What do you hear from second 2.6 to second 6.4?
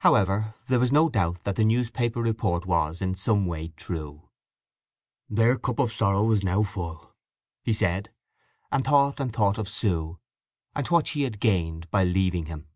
was in some way true. "Their cup of sorrow